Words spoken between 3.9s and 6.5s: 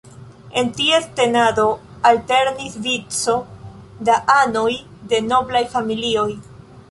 da anoj de noblaj familioj.